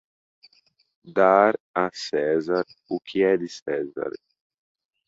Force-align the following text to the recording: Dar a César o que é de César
Dar 1.05 1.53
a 1.77 1.91
César 1.93 2.65
o 2.89 2.99
que 2.99 3.21
é 3.21 3.37
de 3.37 3.47
César 3.47 4.11